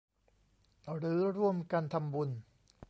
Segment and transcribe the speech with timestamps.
[0.95, 2.29] หรือร่วมกันทำบุญ